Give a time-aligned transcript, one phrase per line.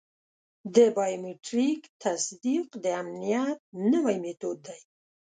[0.75, 3.59] د بایومټریک تصدیق د امنیت
[3.93, 4.79] نوی میتود دی.